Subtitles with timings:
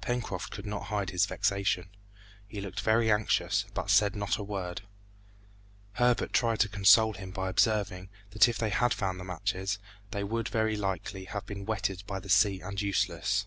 [0.00, 1.90] Pencroft could not hide his vexation;
[2.48, 4.82] he looked very anxious, but said not a word.
[5.92, 9.78] Herbert tried to console him by observing, that if they had found the matches,
[10.10, 13.46] they would, very likely, have been wetted by the sea and useless.